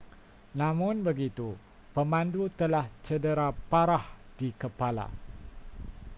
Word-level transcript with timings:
namun 0.59 0.95
begitu 1.07 1.47
pemandu 1.95 2.41
telah 2.59 2.85
cedera 3.05 3.47
parah 3.69 4.05
di 4.39 4.49
kepala 4.61 5.05